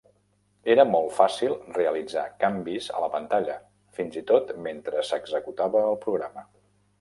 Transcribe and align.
Era 0.75 0.85
molt 0.91 1.11
fàcil 1.17 1.51
realitzar 1.75 2.23
canvis 2.43 2.87
a 2.95 3.03
la 3.03 3.11
pantalla, 3.17 3.59
fins 3.99 4.19
i 4.23 4.25
tot 4.33 4.51
mentre 4.69 5.05
s'executava 5.11 5.85
el 5.93 6.01
programa. 6.09 6.47